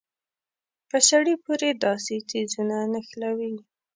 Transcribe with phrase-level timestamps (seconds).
[0.89, 3.53] په سړي پورې داسې څيزونه نښلوي.